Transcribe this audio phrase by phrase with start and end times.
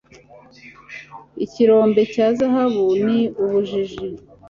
[1.45, 4.07] ikirombe cya zahabu ni ubujiji